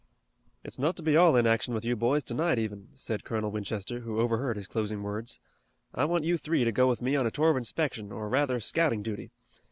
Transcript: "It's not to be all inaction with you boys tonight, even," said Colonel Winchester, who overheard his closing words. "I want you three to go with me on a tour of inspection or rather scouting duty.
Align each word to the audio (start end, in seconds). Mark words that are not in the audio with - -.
"It's 0.63 0.79
not 0.79 0.95
to 0.95 1.03
be 1.03 1.15
all 1.15 1.35
inaction 1.35 1.75
with 1.75 1.85
you 1.85 1.95
boys 1.95 2.23
tonight, 2.23 2.57
even," 2.57 2.87
said 2.95 3.23
Colonel 3.23 3.51
Winchester, 3.51 3.99
who 3.99 4.19
overheard 4.19 4.55
his 4.57 4.65
closing 4.65 5.03
words. 5.03 5.39
"I 5.93 6.05
want 6.05 6.23
you 6.25 6.37
three 6.37 6.63
to 6.63 6.71
go 6.71 6.87
with 6.87 7.03
me 7.03 7.15
on 7.15 7.27
a 7.27 7.29
tour 7.29 7.51
of 7.51 7.57
inspection 7.57 8.11
or 8.11 8.27
rather 8.27 8.59
scouting 8.59 9.03
duty. 9.03 9.29